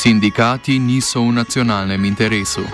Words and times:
Sindikati 0.00 0.78
niso 0.78 1.20
v 1.20 1.32
nacionalnem 1.32 2.04
interesu. 2.04 2.64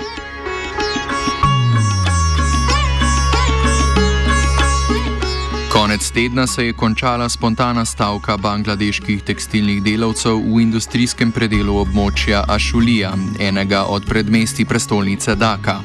Konec 5.73 6.10
tedna 6.10 6.47
se 6.47 6.67
je 6.67 6.73
končala 6.73 7.28
spontana 7.28 7.84
stavka 7.84 8.36
bangladeških 8.36 9.23
tekstilnih 9.23 9.83
delavcev 9.83 10.39
v 10.39 10.62
industrijskem 10.62 11.34
predelu 11.34 11.75
območja 11.83 12.45
Ašulija, 12.47 13.11
enega 13.43 13.84
od 13.91 14.06
predmesti 14.06 14.65
prestolnice 14.65 15.34
Daka. 15.34 15.80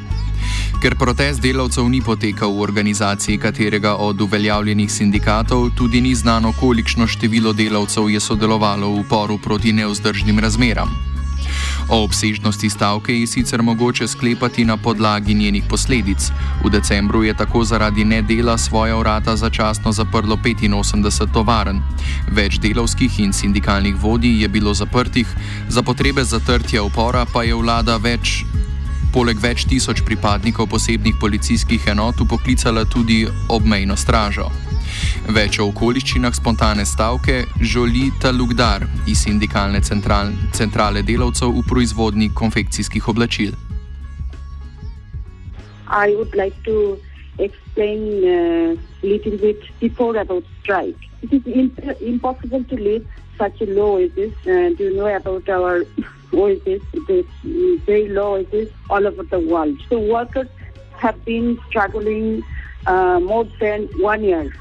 Ker 0.77 0.93
protest 0.93 1.41
delavcev 1.41 1.89
ni 1.89 2.05
potekal 2.05 2.53
v 2.53 2.61
organizaciji 2.61 3.41
katerega 3.41 3.95
od 3.97 4.21
uveljavljenih 4.21 4.91
sindikatov, 4.91 5.71
tudi 5.73 6.01
ni 6.01 6.13
znano, 6.15 6.53
kolikšno 6.53 7.07
število 7.07 7.53
delavcev 7.53 8.13
je 8.13 8.19
sodelovalo 8.19 8.93
v 8.93 8.99
uporu 8.99 9.41
proti 9.41 9.73
neuzdržnim 9.73 10.39
razmeram. 10.39 11.10
O 11.89 12.03
obsežnosti 12.03 12.69
stavke 12.69 13.13
je 13.19 13.27
sicer 13.27 13.61
mogoče 13.61 14.07
sklepati 14.07 14.65
na 14.65 14.77
podlagi 14.77 15.33
njenih 15.33 15.63
posledic. 15.69 16.31
V 16.65 16.69
decembru 16.69 17.23
je 17.23 17.33
tako 17.33 17.63
zaradi 17.63 18.05
nedela 18.05 18.57
svoja 18.57 18.95
vrata 18.95 19.35
začasno 19.35 19.91
zaprlo 19.91 20.35
85 20.35 21.33
tovaren. 21.33 21.81
Več 22.31 22.59
delovskih 22.59 23.19
in 23.19 23.33
sindikalnih 23.33 23.95
vodij 23.95 24.41
je 24.41 24.47
bilo 24.47 24.73
zaprtih, 24.73 25.27
za 25.69 25.81
potrebe 25.81 26.23
zatrtja 26.23 26.83
upora 26.83 27.25
pa 27.33 27.43
je 27.43 27.55
vlada 27.55 27.97
več. 27.97 28.45
Poleg 29.13 29.39
več 29.43 29.65
tisoč 29.67 30.05
pripadnikov 30.07 30.69
posebnih 30.71 31.15
policijskih 31.19 31.87
enot 31.87 32.21
upoklicala 32.21 32.85
tudi 32.85 33.27
obmejno 33.49 33.95
stražo. 33.95 34.70
Več 35.29 35.59
o 35.59 35.67
okoliščinah 35.69 36.33
spontane 36.33 36.85
stavke 36.85 37.43
želi 37.61 38.09
Talugdar 38.21 38.85
iz 39.07 39.23
sindikalne 39.25 39.81
central, 39.85 40.31
centrale 40.53 41.03
delavcev 41.05 41.53
v 41.59 41.63
proizvodni 41.69 42.31
konfekcijskih 42.33 43.07
oblačil. 43.07 43.53
I 45.87 46.15
would 46.15 46.35
like 46.35 46.55
to 46.65 46.97
explain 47.37 48.23
a 48.23 48.73
uh, 48.73 48.77
little 49.03 49.37
bit 49.37 49.59
before 49.79 50.17
about 50.17 50.43
strike. 50.61 50.97
It 51.21 51.33
is 51.33 51.43
imp- 51.45 52.01
impossible 52.01 52.63
to 52.63 52.75
live 52.75 53.05
such 53.37 53.61
a 53.61 53.65
low 53.65 53.95
wages. 53.97 54.33
Uh, 54.45 54.73
do 54.77 54.85
you 54.85 54.95
know 54.95 55.07
about 55.07 55.49
our 55.49 55.83
wages? 56.31 56.81
It 56.93 57.09
is 57.09 57.25
very 57.85 58.07
low 58.09 58.33
wages 58.33 58.69
all 58.89 59.05
over 59.05 59.23
the 59.23 59.39
world. 59.39 59.77
So 59.89 59.99
workers 59.99 60.47
have 60.97 61.23
been 61.25 61.59
struggling 61.67 62.43
uh, 62.87 63.19
more 63.19 63.45
than 63.59 63.87
one 63.99 64.23
year 64.23 64.51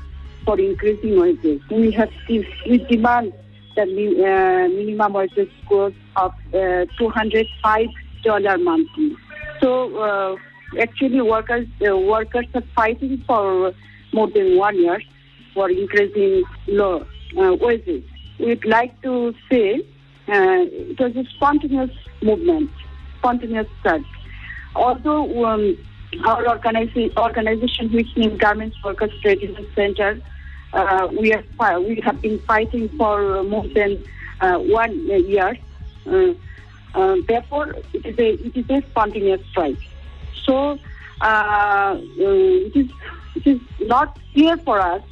for 0.45 0.59
increasing 0.59 1.21
wages. 1.21 1.61
We 1.71 1.91
have 1.93 2.11
we 2.29 2.79
demand 2.91 3.33
the 3.77 3.83
uh, 3.83 4.69
minimum 4.69 5.13
wages 5.13 5.49
growth 5.69 5.95
of 6.17 6.33
uh, 6.53 6.87
$205 7.01 8.63
monthly. 8.63 9.17
So 9.61 9.97
uh, 9.99 10.37
actually, 10.81 11.21
workers 11.21 11.67
uh, 11.89 11.97
workers 11.97 12.47
are 12.55 12.63
fighting 12.75 13.23
for 13.27 13.73
more 14.13 14.29
than 14.31 14.57
one 14.57 14.79
year 14.79 15.01
for 15.55 15.71
increasing 15.71 16.43
low 16.67 17.07
uh, 17.39 17.55
wages. 17.61 18.03
We'd 18.39 18.65
like 18.65 19.01
to 19.03 19.35
say 19.51 19.83
it 20.29 20.99
was 21.01 21.17
a 21.17 21.25
spontaneous 21.37 21.91
movement, 22.23 22.71
spontaneous 23.19 23.67
start. 23.81 24.03
Although 24.75 25.45
um, 25.45 25.77
our 26.25 26.49
organization, 26.49 27.13
organization 27.17 27.93
which 27.93 28.17
named 28.17 28.39
Garments 28.41 28.77
Workers 28.85 29.13
Trade 29.23 29.43
Union 29.43 29.67
Center 29.75 30.21
uh, 30.73 31.09
we, 31.19 31.31
have, 31.31 31.83
we 31.83 32.01
have 32.05 32.21
been 32.21 32.39
fighting 32.41 32.89
for 32.91 33.43
more 33.45 33.67
than 33.69 34.03
uh, 34.41 34.59
one 34.59 35.07
year. 35.07 35.59
Uh, 36.07 36.33
uh, 36.95 37.17
therefore, 37.29 37.75
it 37.93 38.07
is, 38.07 38.19
a, 38.19 38.47
it 38.47 38.57
is 38.57 38.71
a 38.71 38.89
spontaneous 38.89 39.41
strike. 39.51 39.79
So, 40.45 40.79
uh, 41.21 41.99
it, 42.01 42.77
is, 42.77 42.91
it 43.37 43.47
is 43.47 43.61
not 43.81 44.19
clear 44.33 44.57
for 44.59 44.81
us. 44.81 45.03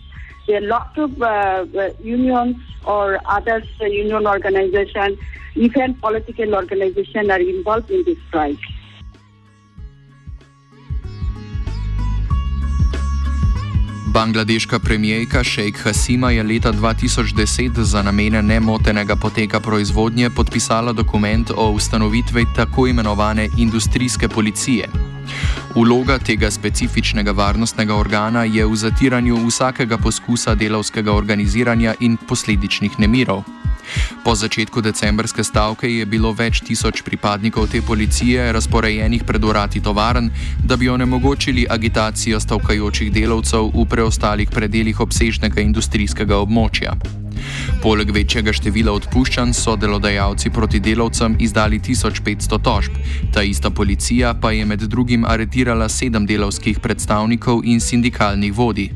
There 0.46 0.62
are 0.62 0.66
lots 0.66 0.96
of 0.96 2.00
unions 2.00 2.56
or 2.84 3.20
other 3.26 3.62
union 3.80 4.26
organizations, 4.26 5.18
even 5.54 5.94
political 5.94 6.54
organizations 6.54 7.28
are 7.28 7.40
involved 7.40 7.90
in 7.90 8.04
this 8.04 8.16
strike. 8.28 8.58
Bangladeška 14.18 14.78
premijejka 14.78 15.44
Sheikh 15.44 15.82
Hasima 15.82 16.30
je 16.30 16.42
leta 16.42 16.72
2010 16.72 17.80
za 17.82 18.02
namene 18.02 18.42
nemotenega 18.42 19.16
poteka 19.16 19.60
proizvodnje 19.60 20.30
podpisala 20.30 20.92
dokument 20.92 21.50
o 21.56 21.70
ustanovitvi 21.70 22.46
tako 22.56 22.86
imenovane 22.86 23.48
industrijske 23.56 24.28
policije. 24.28 24.88
Vloga 25.74 26.18
tega 26.18 26.50
specifičnega 26.50 27.32
varnostnega 27.32 27.94
organa 27.94 28.44
je 28.44 28.66
v 28.66 28.76
zatiranju 28.76 29.46
vsakega 29.46 29.98
poskusa 29.98 30.54
delovskega 30.54 31.12
organiziranja 31.12 31.94
in 32.00 32.16
posledičnih 32.28 32.98
nemirov. 32.98 33.42
Po 34.24 34.34
začetku 34.34 34.80
decembrske 34.80 35.44
stavke 35.44 35.88
je 35.88 36.06
bilo 36.06 36.32
več 36.32 36.60
tisoč 36.60 37.02
pripadnikov 37.02 37.68
te 37.72 37.82
policije 37.82 38.52
razporejenih 38.52 39.24
pred 39.24 39.44
urati 39.44 39.80
tovarn, 39.80 40.30
da 40.64 40.76
bi 40.76 40.88
onemogočili 40.88 41.66
agitacijo 41.70 42.40
stavkajočih 42.40 43.12
delavcev 43.12 43.70
v 43.74 43.86
preostalih 43.88 44.50
predeljih 44.50 45.00
obsežnega 45.00 45.60
industrijskega 45.60 46.36
območja. 46.36 46.96
Poleg 47.82 48.10
večjega 48.10 48.52
števila 48.52 48.92
odpuščanj 48.98 49.52
so 49.54 49.76
delodajalci 49.78 50.50
proti 50.50 50.80
delavcem 50.82 51.36
izdali 51.40 51.78
1500 51.78 52.58
tožb, 52.64 52.96
ta 53.34 53.42
ista 53.42 53.70
policija 53.70 54.34
pa 54.42 54.50
je 54.52 54.64
med 54.66 54.82
drugim 54.90 55.24
aretirala 55.24 55.88
sedem 55.88 56.26
delovskih 56.26 56.80
predstavnikov 56.82 57.62
in 57.64 57.80
sindikalnih 57.80 58.54
vodij. 58.54 58.90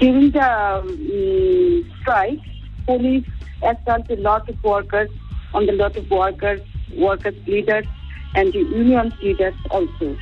During 0.00 0.32
the 0.32 0.52
um, 0.78 1.84
strike, 2.02 2.44
police 2.86 3.41
assault 3.62 4.10
a 4.10 4.16
lot 4.16 4.48
of 4.48 4.62
workers 4.64 5.08
on 5.54 5.66
the 5.66 5.72
lot 5.72 5.96
of 5.96 6.10
workers, 6.10 6.60
workers 6.96 7.34
leaders, 7.46 7.86
and 8.34 8.52
the 8.52 8.58
union 8.58 9.12
leaders 9.22 9.54
also. 9.70 10.16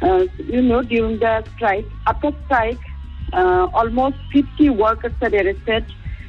Uh, 0.00 0.26
you 0.38 0.62
know, 0.62 0.82
during 0.82 1.18
the 1.18 1.44
strike, 1.54 1.86
after 2.06 2.32
strike, 2.46 2.80
uh, 3.32 3.68
almost 3.72 4.16
50 4.32 4.70
workers 4.70 5.12
are 5.20 5.28
arrested, 5.28 5.84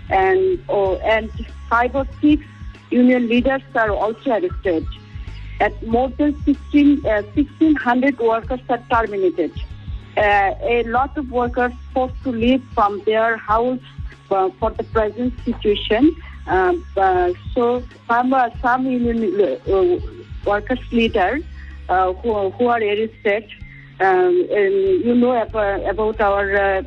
and 0.09 0.59
oh, 0.69 0.97
and 0.97 1.29
five 1.69 1.95
or 1.95 2.05
six 2.21 2.43
union 2.91 3.27
leaders 3.27 3.61
are 3.75 3.91
also 3.91 4.31
arrested. 4.31 4.85
At 5.59 5.85
more 5.87 6.09
than 6.09 6.35
16, 6.43 7.05
uh, 7.05 7.21
1,600 7.33 8.19
workers 8.19 8.59
are 8.69 8.79
terminated. 8.89 9.51
Uh, 10.17 10.53
a 10.61 10.83
lot 10.83 11.17
of 11.17 11.31
workers 11.31 11.71
forced 11.93 12.21
to 12.23 12.31
leave 12.31 12.63
from 12.75 13.01
their 13.05 13.37
house 13.37 13.79
uh, 14.29 14.49
for 14.59 14.71
the 14.71 14.83
present 14.83 15.33
situation 15.45 16.15
um, 16.47 16.85
uh, 16.97 17.31
so 17.53 17.83
some 18.07 18.33
uh, 18.33 18.49
some 18.61 18.85
union 18.85 19.59
uh, 19.67 19.97
workers 20.45 20.79
leaders 20.91 21.41
uh, 21.89 22.13
who 22.13 22.49
who 22.51 22.67
are 22.67 22.81
arrested. 22.81 23.49
Um, 23.99 24.47
you 24.51 25.13
know 25.15 25.39
about, 25.39 26.19
our 26.19 26.55
uh, 26.57 26.81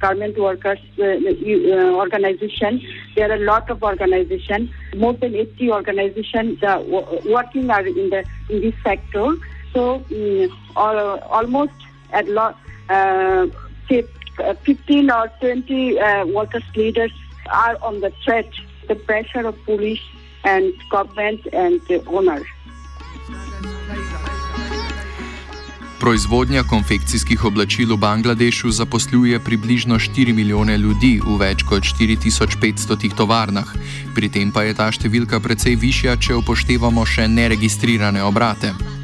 garment 0.00 0.36
workers 0.36 0.80
organization. 0.98 2.82
There 3.14 3.30
are 3.30 3.36
a 3.36 3.38
lot 3.38 3.70
of 3.70 3.82
organizations, 3.82 4.70
more 4.96 5.14
than 5.14 5.36
80 5.36 5.70
organizations 5.70 6.60
working 6.60 7.70
are 7.70 7.86
in 7.86 8.10
the 8.10 8.24
in 8.50 8.60
this 8.60 8.74
sector. 8.82 9.34
So 9.72 10.04
um, 10.10 10.58
all, 10.76 10.98
almost 11.20 11.72
at 12.12 12.28
lot, 12.28 12.58
15 13.96 15.10
or 15.10 15.28
20 15.40 15.94
workers 16.32 16.64
leaders 16.74 17.12
are 17.50 17.78
on 17.82 18.00
the 18.00 18.12
threat 18.24 18.50
the 18.88 18.94
pressure 18.94 19.46
of 19.46 19.54
police 19.64 20.04
and 20.44 20.72
government 20.90 21.40
and 21.52 21.80
the 21.88 22.00
owner. 22.06 22.42
Proizvodnja 25.98 26.62
konfekcijskih 26.62 27.44
oblačil 27.44 27.90
v 27.92 27.98
Bangladešu 27.98 28.70
zaposluje 28.70 29.40
približno 29.42 29.98
4 29.98 30.32
milijone 30.32 30.78
ljudi 30.78 31.18
v 31.18 31.36
več 31.36 31.66
kot 31.66 31.82
4500 31.82 33.10
tovarnah, 33.18 33.66
pri 34.14 34.28
tem 34.30 34.52
pa 34.54 34.62
je 34.62 34.78
ta 34.78 34.86
številka 34.94 35.42
precej 35.42 35.74
višja, 35.74 36.14
če 36.16 36.38
upoštevamo 36.38 37.02
še 37.02 37.26
neregistrirane 37.26 38.22
obrate. 38.22 38.97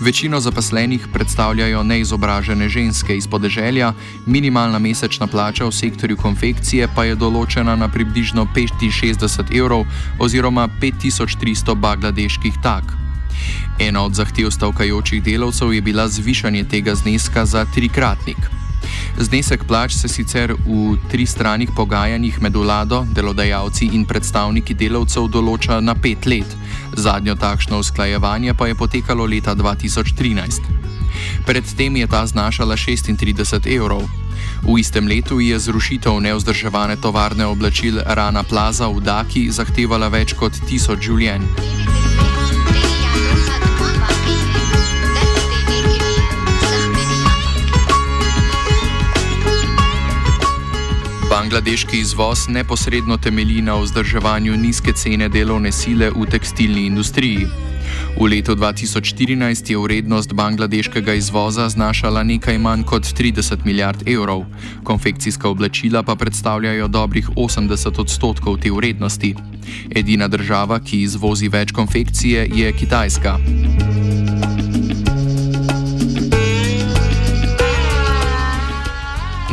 Večino 0.00 0.40
zaposlenih 0.40 1.06
predstavljajo 1.12 1.82
neizobražene 1.82 2.68
ženske 2.68 3.16
iz 3.16 3.26
podeželja, 3.26 3.92
minimalna 4.26 4.78
mesečna 4.78 5.26
plača 5.26 5.64
v 5.64 5.72
sektorju 5.72 6.16
konfekcije 6.16 6.88
pa 6.94 7.04
je 7.04 7.14
določena 7.14 7.76
na 7.76 7.88
približno 7.88 8.46
65 8.54 9.54
evrov 9.54 9.86
oziroma 10.18 10.68
5300 10.82 11.74
bangladeških 11.74 12.58
tak. 12.62 12.84
Ena 13.78 14.02
od 14.02 14.14
zahtev 14.14 14.50
stavkajočih 14.50 15.22
delavcev 15.22 15.72
je 15.72 15.82
bila 15.82 16.08
zvišanje 16.08 16.64
tega 16.64 16.94
zneska 16.94 17.46
za 17.46 17.64
trikratnik. 17.74 18.63
Znesek 19.18 19.64
plač 19.64 19.94
se 19.94 20.08
sicer 20.08 20.54
v 20.66 20.96
tristranih 21.10 21.70
pogajanjih 21.76 22.40
med 22.42 22.56
vlado, 22.56 23.04
delodajalci 23.14 23.90
in 23.92 24.06
predstavniki 24.06 24.74
delavcev 24.74 25.28
določa 25.30 25.80
na 25.80 25.94
pet 25.94 26.26
let, 26.26 26.56
zadnjo 26.96 27.34
takšno 27.34 27.78
usklajevanje 27.78 28.54
pa 28.54 28.66
je 28.70 28.74
potekalo 28.74 29.26
leta 29.26 29.54
2013. 29.54 30.74
Predtem 31.46 31.96
je 31.96 32.06
ta 32.06 32.26
znašala 32.26 32.76
36 32.76 33.70
evrov. 33.70 34.02
V 34.64 34.78
istem 34.80 35.06
letu 35.06 35.40
je 35.40 35.58
zrušitev 35.58 36.20
neozdrževane 36.20 36.96
tovarne 36.96 37.46
oblačil 37.46 38.00
Rana 38.06 38.42
Plaza 38.42 38.88
v 38.88 39.00
Daki 39.00 39.50
zahtevala 39.52 40.08
več 40.08 40.32
kot 40.32 40.56
tisoč 40.68 41.04
življenj. 41.04 41.83
Bangladeški 51.44 51.98
izvoz 51.98 52.48
neposredno 52.48 53.16
temelji 53.16 53.62
na 53.62 53.74
vzdrževanju 53.76 54.56
nizke 54.56 54.92
cene 54.92 55.28
delovne 55.28 55.72
sile 55.72 56.08
v 56.10 56.24
tekstilni 56.30 56.86
industriji. 56.86 57.44
V 58.16 58.28
letu 58.32 58.56
2014 58.56 59.70
je 59.70 59.78
vrednost 59.78 60.32
bangladeškega 60.32 61.14
izvoza 61.14 61.68
znašala 61.68 62.22
nekaj 62.22 62.58
manj 62.58 62.82
kot 62.88 63.02
30 63.02 63.64
milijard 63.64 64.08
evrov, 64.08 64.46
konfekcijska 64.84 65.48
oblačila 65.48 66.02
pa 66.02 66.16
predstavljajo 66.16 66.88
dobrih 66.88 67.28
80 67.36 68.00
odstotkov 68.00 68.56
te 68.58 68.70
vrednosti. 68.70 69.34
Edina 69.90 70.28
država, 70.28 70.80
ki 70.80 71.02
izvozi 71.02 71.48
več 71.48 71.72
konfekcije, 71.72 72.48
je 72.54 72.72
Kitajska. 72.72 73.36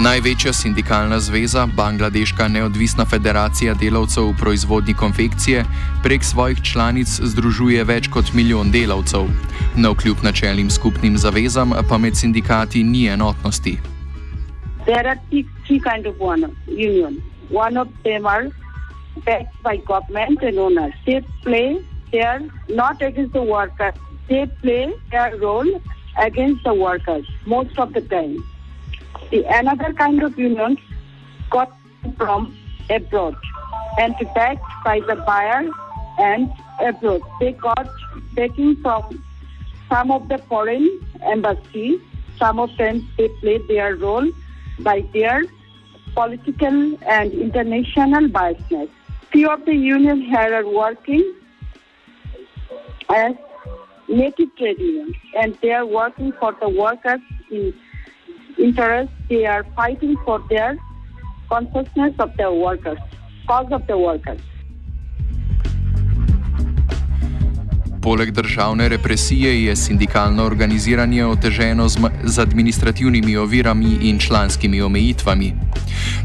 Največja 0.01 0.49
sindikalna 0.53 1.19
zveza, 1.21 1.67
Bangladeška 1.77 2.47
neodvisna 2.47 3.05
federacija 3.05 3.75
delavcev 3.77 4.31
v 4.31 4.37
proizvodni 4.39 4.93
konfekcije, 4.97 5.61
prek 6.03 6.23
svojih 6.25 6.61
članic 6.65 7.05
združuje 7.05 7.83
več 7.85 8.07
kot 8.09 8.31
milijon 8.33 8.71
delavcev. 8.73 9.27
Na 9.77 9.91
vkljub 9.93 10.23
načelnim 10.25 10.71
skupnim 10.73 11.17
zavezam 11.21 11.75
pa 11.89 11.97
med 12.01 12.17
sindikati 12.17 12.81
ni 12.83 13.05
enotnosti. 13.13 13.77
There 14.85 15.05
are 15.05 15.19
three 15.29 15.79
kinds 15.85 16.09
of 16.09 16.15
one 16.17 16.49
union. 16.65 17.21
One 17.53 17.77
of 17.77 17.87
them 18.03 18.25
are 18.25 18.49
backed 19.25 19.53
by 19.61 19.77
government 19.85 20.41
and 20.41 20.57
owners. 20.57 20.97
They 21.05 21.21
play 21.43 21.77
their 22.11 22.41
not 22.69 23.05
against 23.05 23.33
the 23.37 23.45
workers. 23.45 23.93
They 24.27 24.49
play 24.65 24.89
their 25.11 25.37
role 25.37 25.69
against 26.17 26.63
the 26.63 26.73
workers 26.73 27.29
most 27.45 27.77
of 27.77 27.93
the 27.93 28.01
time. 28.01 28.41
The 29.31 29.45
another 29.49 29.93
kind 29.93 30.21
of 30.23 30.37
unions 30.37 30.79
got 31.49 31.71
from 32.17 32.57
abroad 32.89 33.35
and 33.97 34.15
backed 34.35 34.65
by 34.83 34.99
the 34.99 35.15
buyer 35.15 35.69
and 36.17 36.51
abroad. 36.79 37.21
They 37.39 37.53
got 37.53 37.89
backing 38.33 38.75
from 38.81 39.23
some 39.89 40.11
of 40.11 40.27
the 40.29 40.37
foreign 40.37 40.87
embassies. 41.21 41.99
Some 42.37 42.59
of 42.59 42.75
them 42.77 43.07
they 43.17 43.27
played 43.39 43.67
their 43.67 43.95
role 43.95 44.27
by 44.79 45.01
their 45.13 45.43
political 46.13 46.97
and 47.07 47.31
international 47.33 48.27
biasness. 48.29 48.89
Few 49.31 49.49
of 49.49 49.65
the 49.65 49.75
unions 49.75 50.25
here 50.25 50.53
are 50.55 50.67
working 50.67 51.33
as 53.09 53.35
native 54.07 54.55
trade 54.57 54.79
unions 54.79 55.15
and 55.35 55.57
they 55.61 55.71
are 55.71 55.85
working 55.85 56.33
for 56.33 56.55
the 56.59 56.67
workers 56.67 57.21
in 57.49 57.73
interest, 58.67 59.11
they 59.29 59.45
are 59.45 59.63
fighting 59.75 60.15
for 60.25 60.39
their 60.49 60.77
consciousness 61.49 62.13
of 62.19 62.29
the 62.37 62.49
workers, 62.65 62.99
cause 63.47 63.71
of 63.71 63.81
the 63.87 63.97
workers. 63.97 64.41
Poleg 68.01 68.31
državne 68.31 68.89
represije 68.89 69.63
je 69.65 69.75
sindikalno 69.75 70.43
organiziranje 70.43 71.25
oteženo 71.25 71.87
z, 71.89 71.99
z 72.23 72.39
administrativnimi 72.39 73.37
ovirami 73.37 73.97
in 74.01 74.19
članskimi 74.19 74.81
omejitvami. 74.81 75.53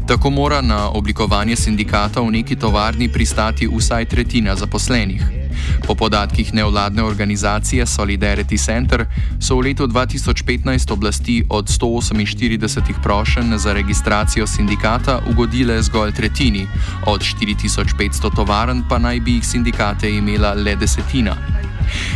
Tako 0.07 0.29
mora 0.29 0.61
na 0.61 0.89
oblikovanje 0.89 1.55
sindikata 1.55 2.21
v 2.21 2.31
neki 2.31 2.55
tovarni 2.55 3.09
pristati 3.09 3.67
vsaj 3.67 4.05
tretjina 4.05 4.55
zaposlenih. 4.55 5.46
Po 5.87 5.95
podatkih 5.95 6.53
nevladne 6.53 7.03
organizacije 7.03 7.85
Solidarity 7.85 8.65
Center 8.65 9.05
so 9.39 9.55
v 9.55 9.61
letu 9.61 9.87
2015 9.87 10.93
oblasti 10.93 11.43
od 11.49 11.69
148 11.69 13.01
prošenj 13.03 13.57
za 13.57 13.73
registracijo 13.73 14.47
sindikata 14.47 15.19
ugodile 15.29 15.81
zgolj 15.81 16.11
tretjini, 16.11 16.67
od 17.05 17.21
4500 17.21 18.35
tovarn 18.35 18.83
pa 18.89 18.97
naj 18.97 19.19
bi 19.19 19.33
jih 19.33 19.47
sindikate 19.47 20.09
imela 20.09 20.53
le 20.53 20.75
desetina. 20.75 21.35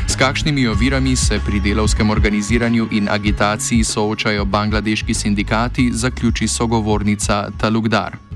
S 0.08 0.16
kakšnimi 0.16 0.68
ovirami 0.68 1.16
se 1.16 1.40
pri 1.46 1.60
delovskem 1.60 2.10
organiziranju 2.10 2.88
in 2.92 3.10
agitaciji 3.10 3.84
soočajo 3.84 4.46
bangladeški 4.46 5.14
sindikati, 5.14 5.92
zaključi 5.94 6.48
sogovornica 6.48 7.50
Talugdar. 7.58 8.31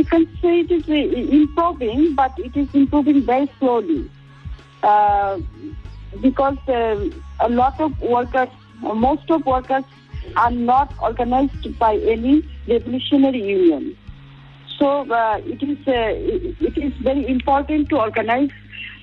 You 0.00 0.06
can 0.06 0.26
say 0.40 0.60
it 0.60 0.70
is 0.70 0.88
improving, 0.88 2.14
but 2.14 2.32
it 2.38 2.56
is 2.56 2.68
improving 2.72 3.20
very 3.26 3.50
slowly 3.58 4.10
uh, 4.82 5.38
because 6.22 6.56
uh, 6.68 7.10
a 7.40 7.50
lot 7.50 7.78
of 7.78 8.00
workers, 8.00 8.48
most 8.80 9.30
of 9.30 9.44
workers, 9.44 9.84
are 10.36 10.50
not 10.50 10.94
organized 11.02 11.78
by 11.78 11.96
any 11.96 12.42
revolutionary 12.66 13.42
union. 13.42 13.94
So 14.78 14.88
uh, 15.12 15.38
it 15.44 15.62
is 15.62 15.76
uh, 15.86 16.64
it 16.68 16.78
is 16.78 16.94
very 17.02 17.28
important 17.28 17.90
to 17.90 17.98
organize 17.98 18.48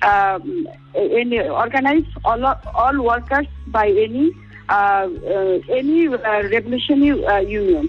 um, 0.02 0.66
any, 0.96 1.38
organize 1.48 2.06
all 2.24 2.44
all 2.74 3.00
workers 3.04 3.46
by 3.68 3.86
any 3.88 4.32
uh, 4.68 5.06
uh, 5.36 5.60
any 5.70 6.08
revolutionary 6.08 7.46
union 7.46 7.88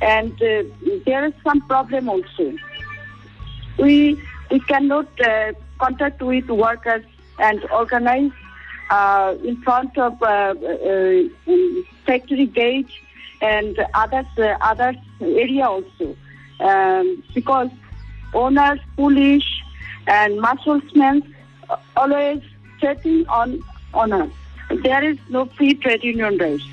and 0.00 0.32
uh, 0.42 0.62
there 1.06 1.24
is 1.26 1.32
some 1.44 1.60
problem 1.62 2.08
also. 2.08 2.52
We 3.78 4.20
we 4.50 4.60
cannot 4.60 5.08
uh, 5.20 5.52
contact 5.78 6.22
with 6.22 6.48
workers 6.48 7.04
and 7.38 7.64
organize 7.70 8.32
uh, 8.90 9.34
in 9.44 9.60
front 9.62 9.96
of 9.98 10.22
uh, 10.22 10.26
uh, 10.26 11.22
factory 12.06 12.46
gate 12.46 12.90
and 13.40 13.78
others 13.94 14.26
uh, 14.38 14.56
others 14.60 14.96
area 15.20 15.66
also 15.66 16.16
um, 16.60 17.22
because 17.34 17.70
owners, 18.34 18.80
police, 18.96 19.46
and 20.06 20.40
musclemen 20.40 21.34
always 21.96 22.42
threatening 22.78 23.26
on 23.28 23.62
owners. 23.94 24.30
There 24.82 25.02
is 25.04 25.18
no 25.28 25.46
free 25.46 25.74
trade 25.74 26.04
union 26.04 26.38
rights. 26.38 26.64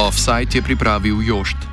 Offside 0.00 0.48
je 0.54 0.62
pripravil 0.62 1.20
Jošt. 1.20 1.69